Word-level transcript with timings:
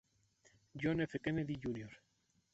John 0.73 1.01
F. 1.01 1.19
Kennedy 1.21 1.57
Jr. 1.57 1.91